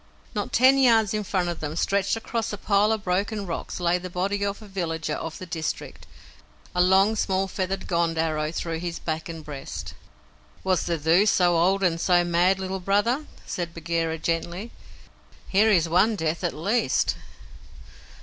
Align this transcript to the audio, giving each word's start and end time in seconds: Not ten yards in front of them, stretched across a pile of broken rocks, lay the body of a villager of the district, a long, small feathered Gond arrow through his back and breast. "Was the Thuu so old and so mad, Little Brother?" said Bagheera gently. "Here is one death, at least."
Not 0.33 0.51
ten 0.51 0.79
yards 0.79 1.13
in 1.13 1.23
front 1.23 1.47
of 1.47 1.59
them, 1.59 1.75
stretched 1.75 2.15
across 2.15 2.51
a 2.51 2.57
pile 2.57 2.91
of 2.91 3.03
broken 3.03 3.45
rocks, 3.45 3.79
lay 3.79 3.99
the 3.99 4.09
body 4.09 4.43
of 4.43 4.59
a 4.59 4.67
villager 4.67 5.13
of 5.13 5.37
the 5.37 5.45
district, 5.45 6.07
a 6.73 6.81
long, 6.81 7.15
small 7.15 7.47
feathered 7.47 7.85
Gond 7.85 8.17
arrow 8.17 8.51
through 8.51 8.79
his 8.79 8.97
back 8.97 9.29
and 9.29 9.45
breast. 9.45 9.93
"Was 10.63 10.87
the 10.87 10.97
Thuu 10.97 11.27
so 11.27 11.55
old 11.55 11.83
and 11.83 12.01
so 12.01 12.23
mad, 12.23 12.57
Little 12.57 12.79
Brother?" 12.79 13.27
said 13.45 13.75
Bagheera 13.75 14.17
gently. 14.17 14.71
"Here 15.49 15.69
is 15.69 15.87
one 15.87 16.15
death, 16.15 16.43
at 16.43 16.55
least." 16.55 17.13